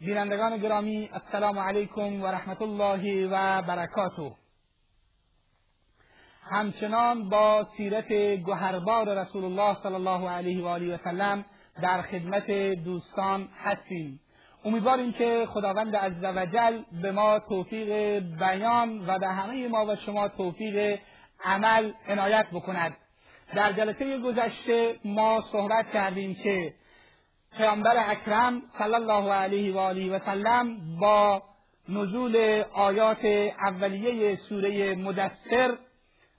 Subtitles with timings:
[0.00, 4.32] بینندگان گرامی السلام علیکم و رحمت الله و برکاته.
[6.42, 11.44] همچنان با سیرت گوهربار رسول الله صلی الله علیه و آله و سلم
[11.82, 12.50] در خدمت
[12.84, 14.20] دوستان هستیم.
[14.64, 20.98] امیدواریم که خداوند عزوجل به ما توفیق بیان و به همه ما و شما توفیق
[21.44, 22.96] عمل عنایت بکند.
[23.54, 26.74] در جلسه گذشته ما صحبت کردیم که
[27.56, 31.42] پیامبر اکرم صلی الله علیه و آله و سلم با
[31.88, 33.24] نزول آیات
[33.60, 35.74] اولیه سوره مدثر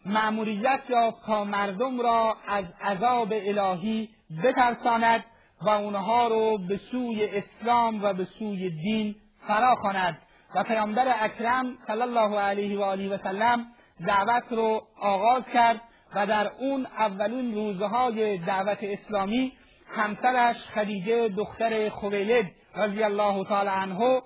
[0.06, 4.10] مأموریت یافت تا مردم را از عذاب الهی
[4.44, 5.26] بترساند
[5.62, 9.16] و اونها رو به سوی اسلام و به سوی دین
[9.48, 10.22] فرا خواند
[10.56, 13.66] و پیامبر اکرم صلی الله علیه و آله و سلم
[14.08, 15.82] دعوت رو آغاز کرد
[16.16, 19.54] و در اون اولین روزهای دعوت اسلامی
[19.88, 24.22] همسرش خدیجه دختر خویلد رضی الله تعالی عنه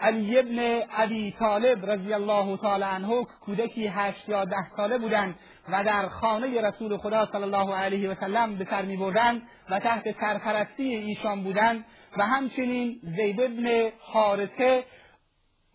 [0.00, 5.34] علی ابن ابی طالب رضی الله تعالی عنه کودکی هشت یا ده ساله بودند
[5.68, 10.20] و در خانه رسول خدا صلی الله علیه و سلم به سر میبردند و تحت
[10.20, 11.84] سرپرستی ایشان بودند
[12.16, 14.84] و همچنین زید ابن حارثه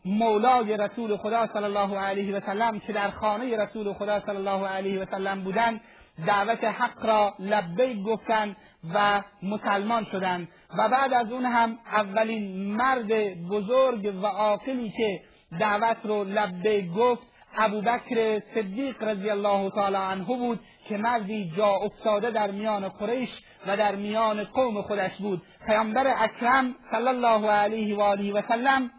[0.06, 4.68] مولای رسول خدا صلی الله علیه و سلم که در خانه رسول خدا صلی الله
[4.68, 5.82] علیه و سلم بودند
[6.28, 8.56] دعوت حق را لبیک گفتند
[8.94, 15.22] و مسلمان شدند و بعد از اون هم اولین مرد بزرگ و عاقلی که
[15.60, 17.22] دعوت رو لبیک گفت
[17.58, 23.30] ابوبکر صدیق رضی الله تعالی عنه بود که مردی جا افتاده در میان قریش
[23.68, 25.42] و در میان قوم خودش بود.
[25.68, 28.92] پیامبر اکرم صلی الله علیه و آله و سلم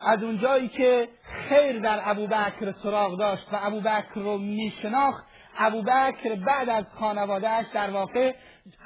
[0.00, 1.08] از اونجایی که
[1.48, 5.26] خیر در ابوبکر سراغ داشت و ابوبکر رو میشناخت
[5.58, 8.34] ابوبکر بعد از خانوادهش در واقع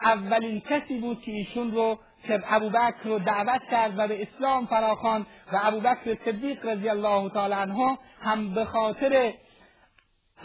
[0.02, 5.60] اولین کسی بود که ایشون رو ابوبکر رو دعوت کرد و به اسلام فراخواند و
[5.62, 9.32] ابوبکر صدیق رضی الله تعالی عنه هم به خاطر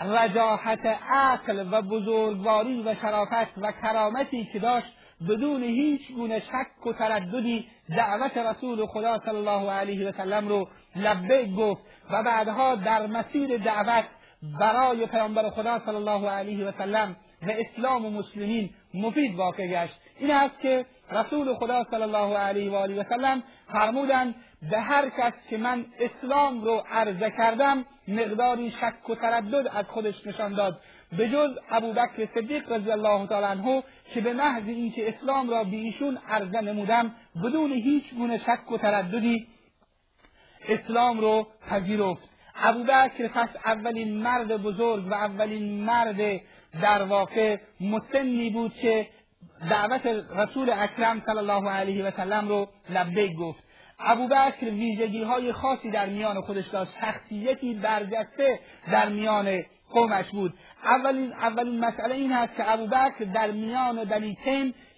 [0.01, 4.93] رجاحت عقل و بزرگواری و شرافت و کرامتی که داشت
[5.29, 7.67] بدون هیچ گونه شک و ترددی
[7.97, 11.81] دعوت رسول خدا صلی الله علیه و سلم رو لبیک گفت
[12.11, 14.05] و بعدها در مسیر دعوت
[14.59, 19.99] برای پیامبر خدا صلی الله علیه و سلم و اسلام و مسلمین مفید واقع گشت.
[20.19, 24.35] این است که رسول خدا صلی الله علیه و آله و سلم فرمودند
[24.71, 30.27] به هر کس که من اسلام رو عرضه کردم مقداری شک و تردد از خودش
[30.27, 30.79] نشان داد.
[31.17, 35.75] به جز ابوبکر صدیق رضی الله تعالی عنه که به محض اینکه اسلام را به
[35.75, 39.47] ایشون عرضه نمودم بدون هیچ گونه شک و ترددی
[40.69, 42.30] اسلام رو پذیرفت.
[42.55, 46.41] ابوبکر پس اولین مرد بزرگ و اولین مرد
[46.81, 49.07] در واقع مسنی بود که
[49.69, 53.63] دعوت رسول اکرم صلی الله علیه و سلم رو لبیک گفت.
[53.99, 56.91] ابوبکر ویژگی های خاصی در میان خودش داشت.
[57.01, 58.59] شخصیتی برجسته
[58.91, 60.53] در میان قومش بود.
[60.83, 64.37] اولین اولین مسئله این است که ابوبکر در میان بنی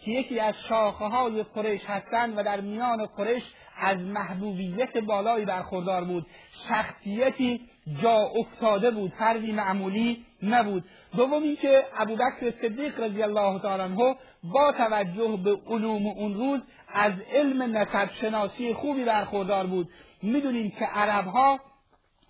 [0.06, 3.44] که یکی از شاخه های قریش هستند و در میان قریش
[3.78, 6.26] از محبوبیت بالایی برخوردار بود.
[6.68, 7.62] شخصیتی
[8.02, 10.84] جا افتاده بود فردی معمولی نبود.
[11.16, 16.60] دومی که ابوبکر صدیق رضی الله تعالی عنه با توجه به علوم اون روز
[16.94, 19.90] از علم نسب شناسی خوبی برخوردار بود.
[20.24, 21.60] می‌دونیم که عربها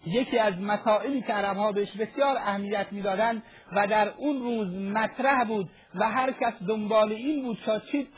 [0.05, 3.43] یکی از مسائلی که عربها بهش بسیار اهمیت می‌دادند
[3.75, 7.57] و در اون روز مطرح بود و هر کس دنبال این بود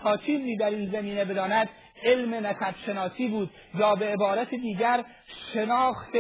[0.04, 1.70] تا چیزی در این زمینه بداند
[2.04, 5.06] علم نسب شناسی بود یا به عبارت دیگر
[5.54, 6.16] شناخت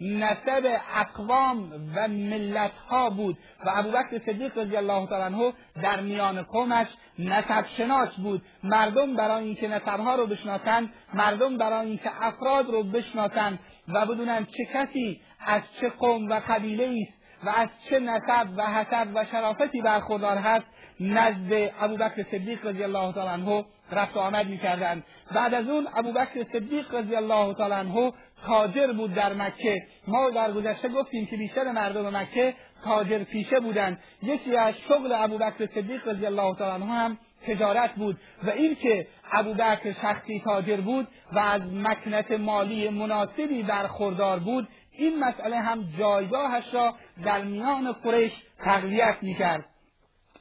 [0.00, 5.52] نسب اقوام و ملت ها بود و ابوبکر صدیق رضی الله تعالی عنه
[5.82, 6.86] در میان قومش
[7.18, 8.42] نسب شناس بود.
[8.62, 13.58] مردم برای اینکه نسب ها رو بشناسند مردم برای اینکه افراد رو بشناسند
[13.88, 18.62] و بدونن چه کسی از چه قوم و قبیله است و از چه نسب و
[18.62, 20.66] حسب و شرافتی برخوردار هست
[21.00, 25.04] نزد ابوبکر صدیق رضی الله تعالی عنه رفت و آمد می‌کردند.
[25.34, 28.12] بعد از اون ابوبکر صدیق رضی الله تعالی عنه
[28.46, 29.82] تاجر بود در مکه.
[30.08, 32.54] ما در گذشته گفتیم که بیشتر مردم مکه
[32.84, 33.98] تاجر پیشه بودند.
[34.22, 39.92] یکی از شغل ابوبکر صدیق رضی الله تعالی عنه هم تجارت بود و اینکه ابوبکر
[39.92, 46.94] شخصی تاجر بود و از مکنت مالی مناسبی برخوردار بود این مسئله هم جایگاهش را
[47.24, 49.64] در میان قریش تقویت می‌کرد.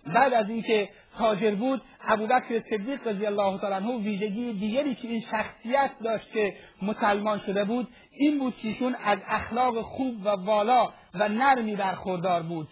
[0.05, 5.21] بعد از اینکه تاجر بود ابوبکر صدیق رضی الله تعالی عنه ویژگی دیگری که این
[5.31, 10.83] شخصیت داشت که مسلمان شده بود این بود که ایشون از اخلاق خوب و والا
[11.13, 12.67] و نرمی برخوردار بود.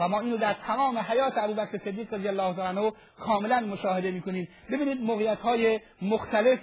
[0.00, 4.48] و ما اینو در تمام حیات ابوبکر صدیق رضی الله تعالی عنه کاملا مشاهده می‌کنیم.
[4.72, 6.58] ببینید موقعیت های مختلف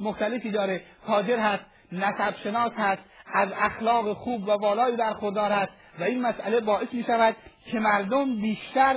[0.00, 0.80] مختلفی داره.
[1.06, 6.60] تاجر هست نسب شناس هست از اخلاق خوب و والایی برخوردار است و این مسئله
[6.60, 7.36] باعث می شود
[7.70, 8.96] که مردم بیشتر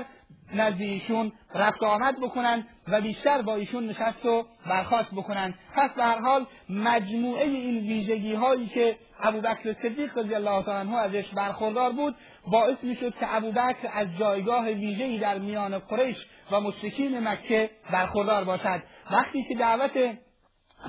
[0.56, 5.54] نزد ایشون رفت آمد بکنن و بیشتر با ایشون نشست و برخواست بکنن.
[5.74, 10.98] پس به هر حال مجموعه این ویژگی هایی که ابوبکر صدیق رضی الله تعالی عنه
[10.98, 12.16] ازش برخوردار بود
[12.48, 16.18] باعث می‌شد که ابوبکر از جایگاه ویژه‌ای در میان قریش
[16.52, 18.84] و مشرکین مکه برخوردار باشد.
[19.12, 20.18] وقتی که دعوت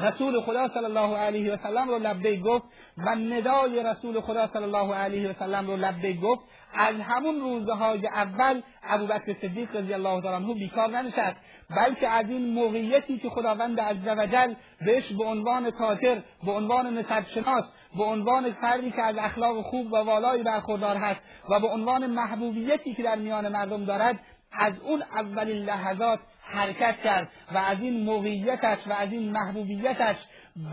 [0.01, 2.65] رسول خدا صلی الله علیه و سلم رو لبیک گفت
[2.99, 6.41] و ندای رسول خدا صلی الله علیه و سلم رو لبیک گفت
[6.77, 11.37] از همون روزهای اول ابوبکر صدیق رضی الله تعالی عنه بیکار ننشست
[11.71, 17.65] بلکه از این موقعیتی که خداوند عزوجل بهش به عنوان تاجر به عنوان نسبشناس
[17.97, 21.21] به عنوان فردی که از اخلاق خوب و والایی برخوردار هست
[21.51, 24.21] و به عنوان محبوبیتی که در میان مردم دارد
[24.53, 30.17] از اون اولین لحظات حرکت کرد و از این موقعیتش و از این محبوبیتش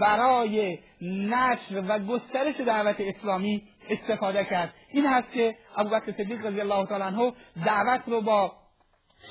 [0.01, 4.73] برای نشر و گسترش دعوت اسلامی استفاده کرد.
[4.91, 7.33] این هست که ابوبکر صدیق رضی الله تعالی عنه
[7.65, 8.51] دعوت رو با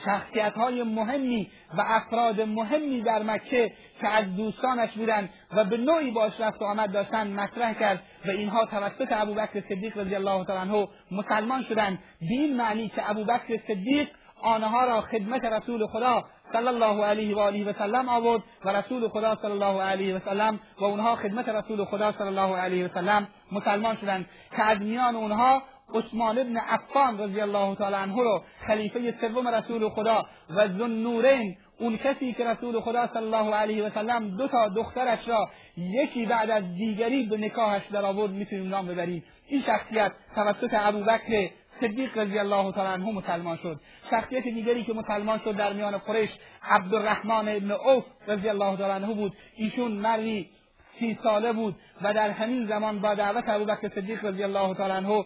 [0.05, 6.11] شخصیت های مهمی و افراد مهمی در مکه که از دوستانش بودند و به نوعی
[6.11, 10.71] باش رفت و آمد داشتن مطرح کرد و اینها توسط ابوبکر صدیق رضی الله تعالی
[10.71, 11.99] عنه مسلمان شدند.
[12.21, 14.09] به این معنی که ابوبکر صدیق
[14.43, 19.09] آنها را خدمت رسول خدا صلی الله علیه و آله و سلم آورد و رسول
[19.09, 22.89] خدا صلی الله علیه و سلم و اونها خدمت رسول خدا صلی الله علیه و
[22.95, 24.27] سلم مسلمان شدند
[24.57, 25.63] که از میان اونها
[25.95, 31.97] عثمان ابن عفان رضی الله تعالی عنه رو خلیفه سوم رسول خدا و ذوالنورین اون
[31.97, 36.51] کسی که رسول خدا صلی الله علیه و سلم دو تا دخترش را یکی بعد
[36.51, 39.25] از دیگری به نکاحش در آورد می‌تونیم نام ببریم.
[39.49, 41.51] این شخصیت توسط ابوبکر
[41.83, 43.81] صدیق رضی الله تعالی عنه مسلمان شد.
[44.11, 46.31] شخصیت دیگری که مسلمان شد در میان قریش
[46.63, 49.33] عبدالرحمن ابن عوف رضی الله تعالی عنه بود.
[49.57, 50.51] ایشون مردی
[50.99, 55.25] سی ساله بود و در همین زمان با دعوت ابوبکر صدیق رضی الله تعالی عنه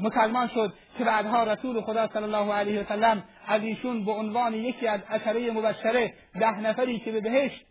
[0.00, 4.54] مسلمان شد که بعدها رسول خدا صلی الله علیه و سلم از ایشون به عنوان
[4.54, 7.64] یکی از عشره مبشره ده نفری که به بهشت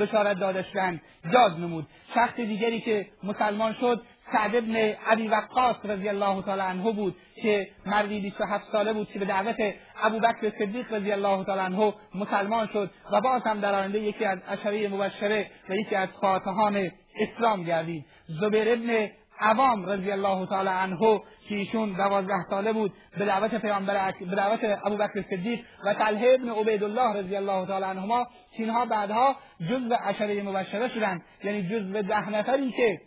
[0.00, 1.00] بشارت داده شدند
[1.32, 1.86] یاد نمود.
[2.14, 4.02] شخص دیگری که مسلمان شد
[4.32, 4.76] سعد ابن
[5.06, 9.56] عبی وقاص رضی الله تعالی عنه بود که مردی 27 ساله بود که به دعوت
[10.02, 14.38] ابوبکر صدیق رضی الله تعالی عنه مسلمان شد و باز هم در آینده یکی از
[14.48, 16.90] اشره مبشره و یکی از فاتحان
[17.20, 18.04] اسلام گردید.
[18.28, 24.12] زبیر ابن عوام رضی الله تعالی عنه که ایشون دوازده ساله بود به دعوت پیامبر
[24.20, 28.24] به دعوت ابوبکر صدیق و طلحه ابن عبیدالله رضی الله تعالی عنهما
[28.56, 29.36] که اینها بعدها
[29.70, 31.22] جزو عشره مبشره شدند.
[31.44, 33.00] یعنی جزو ده نفری که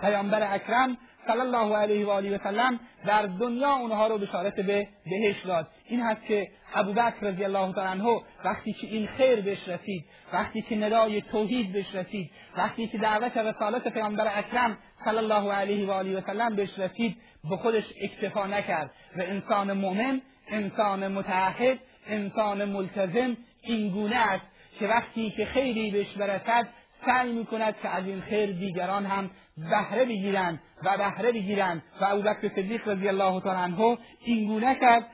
[0.00, 0.96] پیامبر اکرم
[1.26, 5.68] صلی الله علیه و آله و سلم در دنیا اونها رو بشارت به بهش داد.
[5.86, 10.62] این هست که ابوبکر رضی الله تعالی عنه وقتی که این خیر بهش رسید وقتی
[10.62, 15.90] که ندای توحید بهش رسید وقتی که دعوت رسالت پیامبر اکرم صلی الله علیه و
[15.90, 17.16] آله و سلم بهش رسید
[17.50, 24.44] به خودش اکتفا نکرد و انسان مؤمن انسان متعهد انسان ملتزم این گونه است
[24.78, 26.68] که وقتی که خیری بهش برسد
[27.06, 31.82] سعی می کند که از این خیر دیگران هم بهره بگیرند و بهره بگیرند.
[32.00, 35.06] و ابوبکر صدیق رضی الله تعالی عنه این گونه کرد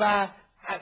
[0.00, 0.26] و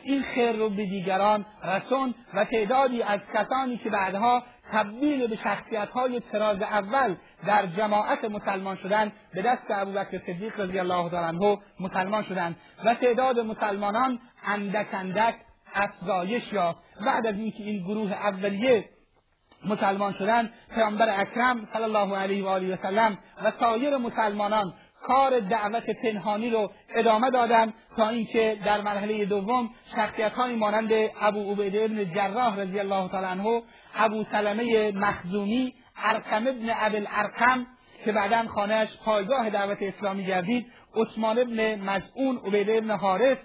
[0.03, 5.89] این خیر رو به دیگران رسون و تعدادی از کسانی که بعدها تبدیل به شخصیت
[5.89, 11.59] های تراز اول در جماعت مسلمان شدند به دست ابوبکر صدیق رضی الله تعالی عنه
[11.81, 15.35] مسلمان شدند و تعداد مسلمانان اندک اندک
[15.75, 16.79] افزایش یافت.
[17.07, 18.89] بعد از اینکه این گروه اولیه
[19.65, 24.73] مسلمان شدن پیامبر اکرم صلی الله علیه و آله و سلم و سایر مسلمانان
[25.03, 31.85] کار دعوت پنهانی رو ادامه دادن تا اینکه در مرحله دوم شخصیت مانند ابو عبیده
[31.85, 33.63] ابن جراح رضی الله تعالی عنه
[33.97, 37.67] ابو سلمه مخزومی ارقم ابن ابل ارقم
[38.05, 43.37] که بعدا خانهش پایگاه دعوت اسلامی گردید عثمان ابن مزعون عبیده ابن حارث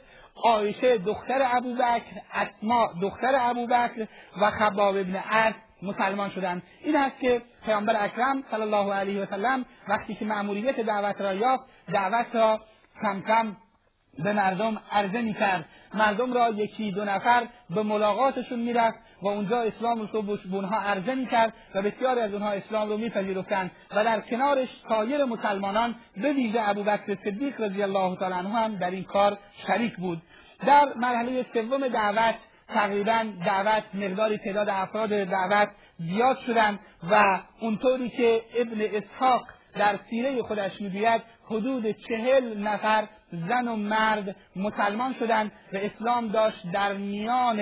[0.45, 4.07] عایشه دختر ابوبکر اسما دختر ابوبکر
[4.41, 5.53] و خباب ابن عرض
[5.83, 10.79] مسلمان شدند این است که پیامبر اکرم صلی الله علیه و سلم وقتی که مأموریت
[10.79, 11.63] دعوت را یافت
[11.93, 12.61] دعوت را
[13.01, 13.55] کم کم
[14.19, 15.65] به مردم عرضه می‌کرد.
[15.93, 21.15] مردم را یکی دو نفر به ملاقاتشون می‌رفت و اونجا اسلام رو به اونها عرضه
[21.15, 26.69] می‌کرد و بسیاری از اونها اسلام رو میپذیرفتند و در کنارش سایر مسلمانان به ویژه
[26.69, 29.37] ابوبکر صدیق رضی الله تعالی عنه هم در این کار
[29.67, 30.21] شریک بود.
[30.65, 32.35] در مرحله سوم دعوت
[32.73, 36.79] تقریبا دعوت مقداری تعداد افراد دعوت زیاد شدند
[37.11, 44.35] و اونطوری که ابن اسحاق در سیره خودش می‌گوید حدود چهل نفر زن و مرد
[44.55, 47.61] مسلمان شدند و اسلام داشت در میان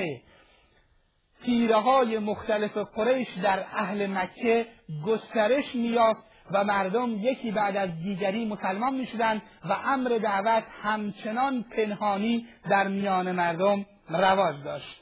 [1.44, 4.66] تیره های مختلف قریش در اهل مکه
[5.06, 12.48] گسترش میافت و مردم یکی بعد از دیگری مسلمان می‌شدند و امر دعوت همچنان پنهانی
[12.70, 15.01] در میان مردم رواج داشت.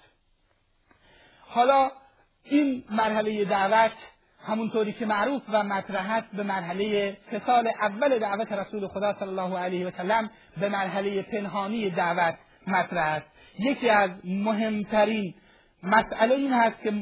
[1.52, 1.92] حالا
[2.44, 3.92] این مرحله دعوت
[4.46, 9.88] همونطوری که معروف و مطرح به مرحله سال اول دعوت رسول خدا صلی الله علیه
[9.88, 12.38] و سلم به مرحله پنهانی دعوت
[12.68, 13.28] مطرح است.
[13.60, 15.34] یکی از مهمترین
[15.84, 16.94] مسئله این هست که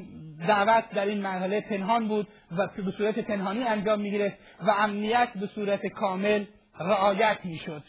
[0.47, 2.27] دعوت در این مرحله پنهان بود
[2.57, 6.45] و به صورت پنهانی انجام می‌گرفت و امنیت به صورت کامل
[6.79, 7.83] رعایت می‌شد.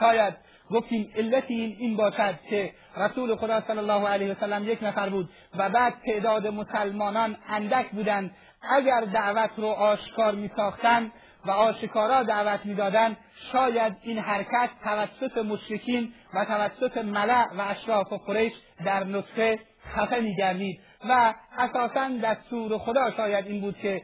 [0.00, 0.34] شاید
[0.74, 5.08] گفتیم علتی این این باشد که رسول خدا صلی الله علیه و سلم یک نفر
[5.08, 8.30] بود و بعد تعداد مسلمانان اندک بودند.
[8.76, 11.12] اگر دعوت رو آشکار می ساختند
[11.46, 13.16] و آشکارا دعوت می‌دادند
[13.52, 18.52] شاید این حرکت توسط مشرکین و توسط ملع و اشراف و قریش
[18.84, 19.58] در نطفه
[19.94, 20.80] خفه میگردید.
[21.08, 24.02] و اساسا دستور خدا شاید این بود که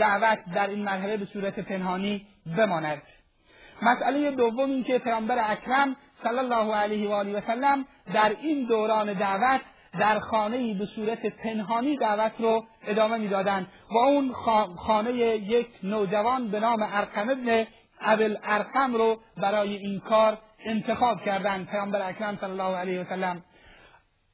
[0.00, 3.02] دعوت در این مرحله به صورت پنهانی بماند.
[3.82, 8.66] مسئله دوم این که پیامبر اکرم صلی الله علیه و آله و سلم در این
[8.66, 9.60] دوران دعوت
[9.98, 13.66] در خانه به صورت پنهانی دعوت رو ادامه می‌دادند.
[13.90, 14.32] و اون
[14.76, 17.66] خانه یک نوجوان به نام ارقم ابن
[18.00, 23.42] ابل ارقم رو برای این کار انتخاب کردند پیامبر اکرم صلی الله علیه و سلم.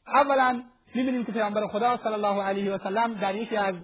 [0.07, 0.63] اولا
[0.95, 3.75] می‌بینیم که پیامبر خدا صلی الله علیه و سلم در یکی از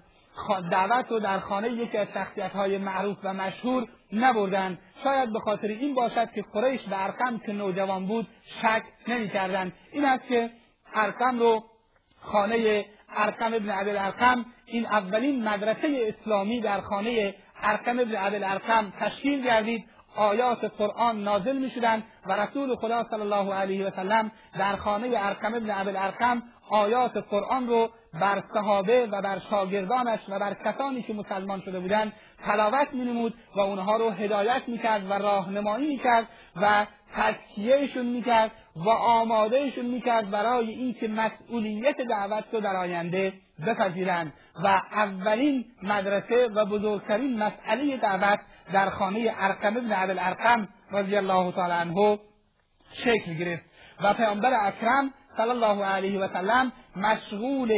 [0.71, 5.67] دعوت رو در خانه یکی از شخصیت های معروف و مشهور نبردند شاید به خاطر
[5.67, 8.27] این باشد که قریش به ارقم که نوجوان بود
[8.61, 9.73] شک نمی‌کردند.
[9.91, 10.49] این است که
[10.93, 11.63] ارقم رو
[12.19, 12.85] خانه
[13.15, 19.43] ارقم ابن عبد ارقم این اولین مدرسه اسلامی در خانه ارقم ابن عبد ارقم تشکیل
[19.43, 19.85] گردید.
[20.15, 25.07] آیات قرآن نازل می شدند و رسول خدا صلی الله علیه و سلم در خانه
[25.17, 31.01] ارقم ابن عبد ارقم آیات قرآن رو بر صحابه و بر شاگردانش و بر کسانی
[31.01, 32.13] که مسلمان شده بودند
[32.45, 36.85] تلاوت مینمود و اونها رو هدایت می‌کرد و راهنمایی می‌کرد و
[37.15, 43.33] تزکیهشون می‌کرد و آمادهشون می‌کرد برای اینکه مسئولیت دعوت رو در آینده
[43.67, 48.39] بپذیرند و اولین مدرسه و بزرگترین مسئله دعوت
[48.73, 52.19] در خانه ارقم ابن ارقم رضی الله تعالی عنه
[52.91, 53.63] شکل گرفت
[54.01, 57.71] و پیامبر اکرم صلی الله علیه و سلم مشغول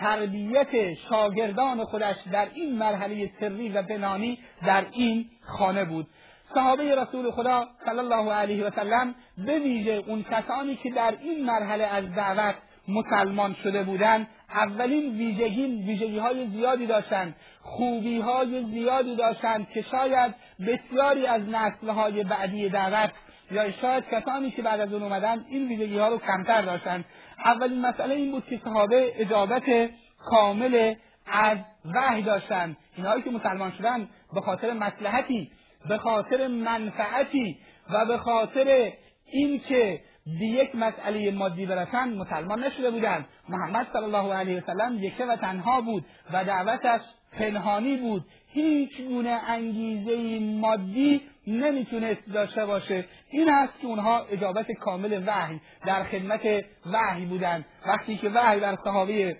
[0.00, 6.06] تربیت شاگردان خودش در این مرحله سری و بنانی در این خانه بود.
[6.54, 11.44] صحابه رسول خدا صلی الله علیه و سلم به ویژه اون کسانی که در این
[11.44, 12.54] مرحله از دعوت
[12.88, 20.34] مسلمان شده بودند اولین ویژگی ویژگی های زیادی داشتند خوبی های زیادی داشتند که شاید
[20.66, 23.10] بسیاری از نسل های بعدی دعوت
[23.50, 27.04] یا شاید کسانی که بعد از اون اومدن این ویژگی ها رو کمتر داشتن.
[27.44, 30.94] اولین مسئله این بود که صحابه اجابت کامل
[31.26, 32.76] از وحی داشتن.
[32.96, 35.50] اینهایی که مسلمان شدن به خاطر مسلحتی
[35.88, 37.58] به خاطر منفعتی
[37.90, 38.92] و به خاطر
[39.26, 43.26] اینکه به یک مسئله مادی برسن مسلمان نشده بودند.
[43.48, 47.00] محمد صلی الله علیه وسلم یکه و تنها بود و دعوتش
[47.32, 48.24] پنهانی بود.
[48.52, 53.04] هیچ گونه انگیزه مادی نمی‌تونست داشته باشه.
[53.30, 57.64] این است که اونها اجابت کامل وحی در خدمت وحی بودند.
[57.86, 59.36] وقتی که وحی بر صحابه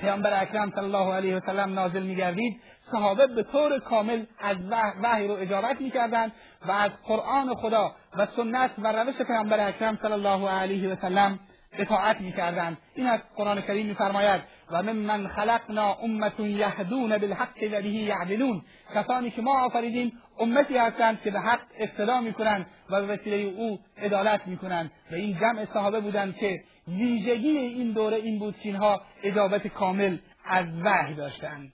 [0.00, 2.60] پیامبر اکرم صلی الله علیه و سلم نازل میگردید
[2.92, 4.56] صحابه به طور کامل از
[5.02, 6.32] وحی رو اجابت می‌کردند
[6.68, 11.38] و از قرآن خدا و سنت و روش پیامبر اکرم صلی الله علیه و سلم
[11.72, 12.78] اطاعت می‌کردند.
[12.94, 18.62] این از قرآن کریم میفرماید و من خلقنا امت یهدون بالحق و به یعدلون.
[18.94, 23.78] کسانی که ما آفریدیم امتی هستند که به حق اقتدا می‌کنند و به وسیله او
[23.98, 24.90] عدالت می‌کنند.
[25.12, 30.16] و این جمع صحابه بودند که ویژگی این دوره این بود که اینها اجابت کامل
[30.44, 31.72] از وحی داشتند.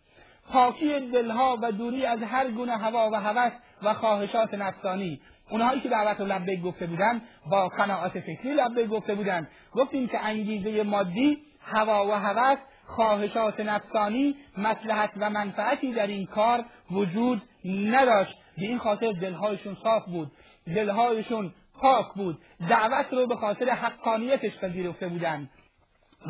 [0.50, 5.20] پاکی دلها و دوری از هر گونه هوا و هوس و خواهشات نفسانی.
[5.50, 9.48] اونهایی که دعوت و لبیک گفته بودند با قناعت فکری لبیک گفته بودند.
[9.72, 16.64] گفتیم که انگیزه مادی هوا و هوس خواهشات نفسانی مسلحت و منفعتی در این کار
[16.90, 18.36] وجود نداشت.
[18.58, 20.32] به این خاطر دلهایشون صاف بود
[20.66, 22.38] دلهایشون پاک بود.
[22.68, 25.50] دعوت رو به خاطر حقانیتش پذیرفته بودند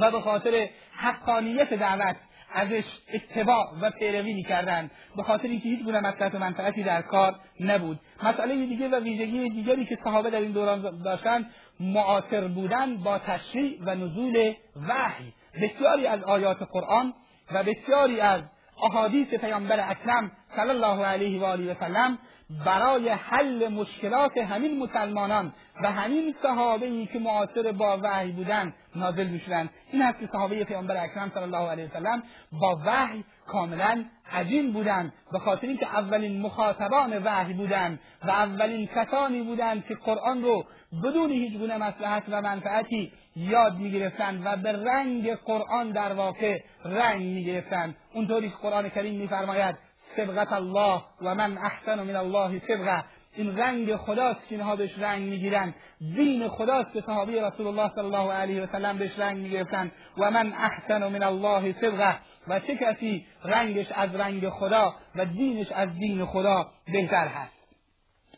[0.01, 2.17] و به خاطر حقانیت دعوت
[2.55, 2.85] ازش
[3.15, 8.01] اتباع و پیروی می‌کردند به خاطر اینکه هیچ گونه مصلحت و منفعتی در کار نبود.
[8.23, 13.81] مسئله دیگه و ویژگی دیگری که صحابه در این دوران داشتن معاصر بودن با تشریع
[13.81, 14.53] و نزول
[14.89, 15.33] وحی.
[15.63, 17.15] بسیاری از آیات قرآن
[17.53, 18.43] و بسیاری از
[18.83, 22.19] احادیث پیامبر اکرم صلی الله علیه و آله و سلم
[22.51, 29.27] برای حل مشکلات همین مسلمانان و همین صحابه ای که معاصر با وحی بودند نازل
[29.27, 29.71] می‌شدند.
[29.93, 32.23] این است که صحابه پیامبر اکرم صلی الله علیه وسلم
[32.53, 35.13] با وحی کاملا عجین بودند.
[35.33, 40.65] به خاطر اینکه اولین مخاطبان وحی بودند و اولین کسانی بودند که قرآن رو
[41.05, 47.23] بدون هیچ گونه مصلحت و منفعتی یاد می‌گرفتند و به رنگ قرآن در واقع رنگ
[47.23, 47.97] می‌گرفتند.
[48.15, 49.86] اونطوری که قرآن کریم میفرماید
[50.17, 53.05] سبغت الله و من احسن من الله سبغه
[53.37, 58.05] این رنگ خداست که اینها بهش رنگ می‌گیرند دین خداست که صحابی رسول الله صلی
[58.05, 62.17] الله علیه و سلم بهش رنگ می‌گرفتند و من احسن من الله سبغه
[62.49, 67.53] و چه کسی رنگش از رنگ خدا و دینش از دین خدا بهتر هست.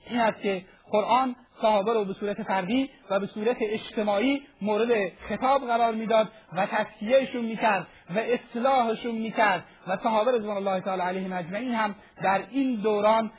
[0.06, 5.66] این است که قرآن صحابه رو به صورت فردی و به صورت اجتماعی مورد خطاب
[5.66, 9.64] قرار می‌داد و تسکیهشون می‌کرد و اصلاحشون می‌کرد.
[9.88, 13.30] و صحابه رضوان الله تعالی علیهم اجمعین هم در این دوران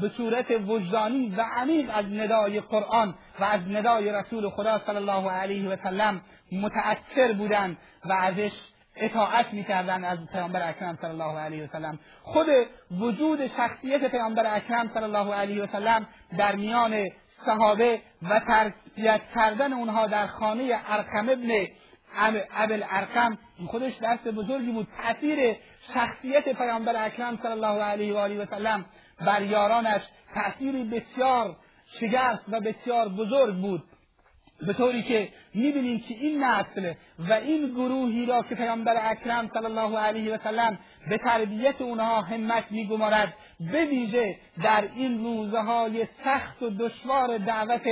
[0.00, 5.30] به صورت وجدانی و عمیق از ندای قرآن و از ندای رسول خدا صلی الله
[5.30, 6.20] علیه و سلم
[6.52, 8.52] متأثر بودند و ازش
[8.96, 11.98] اطاعت می‌کردن از پیامبر اکرم صلی الله علیه و سلم.
[12.22, 12.46] خود
[12.90, 16.06] وجود شخصیت پیامبر اکرم صلی الله علیه و سلم
[16.38, 17.04] در میان
[17.46, 21.66] صحابه و تربیت کردن اونها در خانه ارقم ابن
[22.52, 24.88] ابل ارقم این خودش درس بزرگی بود.
[25.02, 25.56] تاثیر
[25.94, 28.84] شخصیت پیامبر اکرم صلی الله علیه و آله و سلم
[29.26, 30.02] بر یارانش
[30.34, 31.56] تأثیری بسیار
[32.00, 33.82] شگرف و بسیار بزرگ بود.
[34.66, 39.64] به طوری که می‌بینیم که این نسل و این گروهی را که پیامبر اکرم صلی
[39.66, 40.78] الله علیه و سلم
[41.10, 43.34] به تربیت اونها همت میگمارد
[43.72, 47.88] به ویژه در این روزهای سخت و دشوار دعوت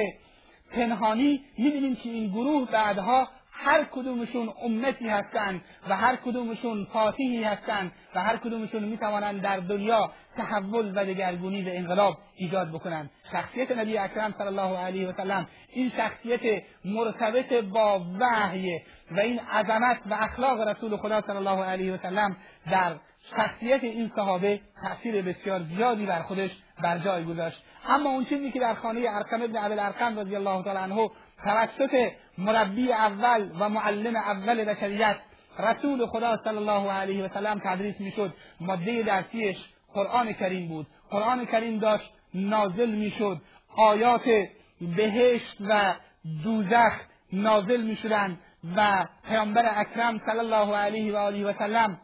[0.70, 7.92] پنهانی می‌بینیم که این گروه بعدها هر کدومشون امتی هستند و هر کدومشون فاتحی هستند
[8.14, 13.10] و هر کدومشون می‌توانند در دنیا تحول و دگرگونی و انقلاب ایجاد بکنند.
[13.32, 18.78] شخصیت نبی اکرم صلی الله علیه و سلم این شخصیت مرتبط با وحی
[19.10, 22.36] و این عظمت و اخلاق رسول خدا صلی الله علیه و سلم
[22.70, 22.96] در
[23.36, 26.50] شخصیت این صحابه تاثیر بسیار زیادی بر خودش
[26.82, 27.62] بر جای گذاشت.
[27.88, 31.08] اما اون چیزی که در خانه ارقم ابن ابی ارقم رضی الله تعالی عنه
[31.44, 35.16] توسط مربی اول و معلم اول بشریت
[35.58, 38.34] رسول خدا صلی الله علیه و سلم تدریس می‌شد.
[38.60, 39.56] ماده درسیش
[39.94, 40.86] قرآن کریم بود.
[41.10, 43.40] قرآن کریم داشت نازل می‌شد.
[43.76, 44.24] آیات
[44.80, 45.94] بهشت و
[46.44, 47.00] دوزخ
[47.32, 48.38] نازل می‌شدند
[48.76, 51.98] و پیامبر اکرم صلی الله علیه و آله و سلم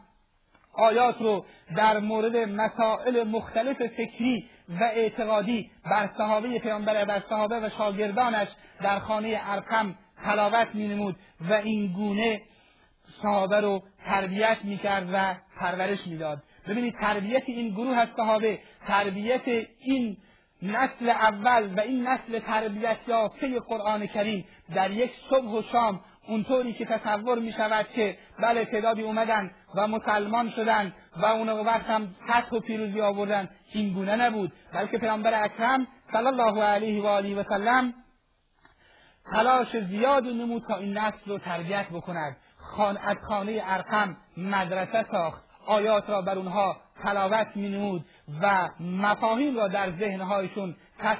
[0.73, 1.45] آیات رو
[1.77, 8.47] در مورد مسائل مختلف فکری و اعتقادی بر صحابه پیامبر بر صحابه و شاگردانش
[8.81, 11.15] در خانه ارقم تلاوت می نمود
[11.49, 12.41] و این گونه
[13.21, 16.43] صحابه رو تربیت می کرد و پرورش می‌داد.
[16.67, 19.47] ببینید تربیت این گروه از صحابه تربیت
[19.79, 20.17] این
[20.61, 26.73] نسل اول و این نسل تربیت یافته قرآن کریم در یک صبح و شام اونطوری
[26.73, 32.15] که تصور می شود که بله تعدادی اومدن و مسلمان شدن و اون وقت هم
[32.23, 34.53] فتح و پیروزی آوردن این گونه نبود.
[34.73, 37.93] بلکه پیامبر اکرم صلی الله علیه و آله و سلم
[39.31, 42.37] تلاش زیادی نمود تا این نسل رو تربیت بکند.
[42.57, 45.43] خان از خانه ارقم مدرسه ساخت.
[45.67, 48.03] آیات را بر اونها تلاوت می
[48.41, 50.75] و مفاهیم را در ذهنهایشون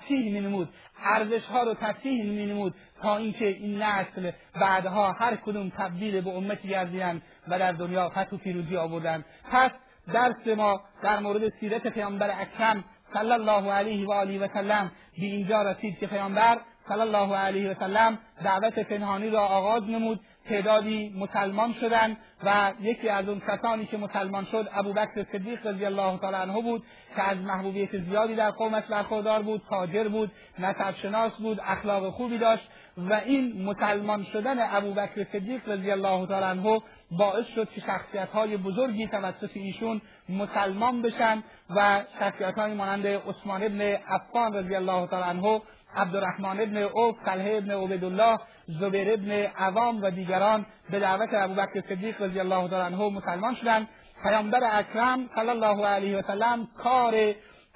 [0.10, 0.70] می نمود
[1.04, 4.32] ارزش ها رو تصحیح می نمود تا اینکه این نسل
[4.62, 9.26] بعدها هر کدوم تبدیل به امتی گردیدند و در دنیا فتح و پیروزی آوردند.
[9.52, 9.72] پس
[10.14, 12.84] درس ما در مورد سیرت پیامبر اکرم
[13.14, 16.58] صلی الله علیه و آله و سلم به اینجا رسید که پیامبر
[16.88, 23.10] صلی الله علیه و سلم دعوت پنهانی را آغاز نمود تعدادی مسلمان شدند و یکی
[23.10, 26.84] از اون کسانی که مسلمان شد ابوبکر صدیق رضی الله تعالی عنه بود
[27.16, 32.38] که از محبوبیت زیادی در قومش برخوردار بود تاجر بود نسب شناس بود اخلاق خوبی
[32.38, 36.80] داشت و این مسلمان شدن ابوبکر صدیق رضی الله تعالی عنه
[37.12, 43.64] باعث شد که شخصیت های بزرگی توسط ایشون مسلمان بشن و شخصیت های مانند عثمان
[43.64, 45.62] ابن عفان رضی الله تعالی عنه
[45.96, 52.22] عبدالرحمن ابن عوف طلحه ابن عبدالله زبیر ابن عوام و دیگران به دعوت ابوبکر صدیق
[52.22, 53.88] رضی الله تعالی عنه مسلمان شدند.
[54.24, 57.16] پیامبر اکرم صلی الله علیه و سلم کار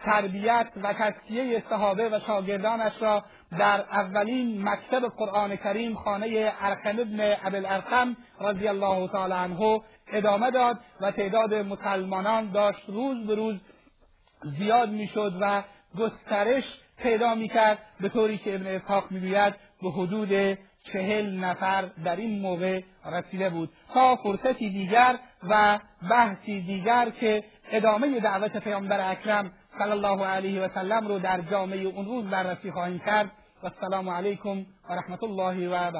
[0.05, 3.23] تربیت و تزکیه صحابه و شاگردانش را
[3.59, 10.79] در اولین مکتب قرآن کریم خانه ارقم ابن ابوالارقم رضی الله تعالی عنه ادامه داد
[11.01, 12.89] و تعداد مسلمانان داشت.
[12.89, 13.55] روز به روز
[14.59, 15.63] زیاد می‌شد و
[15.97, 16.63] گسترش
[17.03, 22.81] پیدا می‌کرد به طوری که ابن اسحاق می‌گوید به حدود چهل نفر در این موقع
[23.05, 25.15] رسیده بود تا فرصتی دیگر
[25.49, 31.41] و بحثی دیگر که ادامه دعوت پیامبر اکرم صلی الله علیه و سلم رو در
[31.41, 33.31] جامعه اون روز بررسی خواهیم کرد.
[33.63, 35.99] و السلام علیکم و رحمت الله و برکاته.